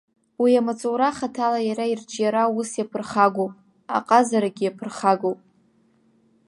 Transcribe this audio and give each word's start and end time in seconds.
Уи 0.41 0.51
амаҵура 0.59 1.09
хаҭала 1.17 1.59
иара 1.69 1.85
ирҿиара 1.91 2.41
аус 2.45 2.69
иаԥырхагоуп, 2.75 3.53
аҟазарагьы 3.97 4.63
иаԥырхагоуп. 4.65 5.39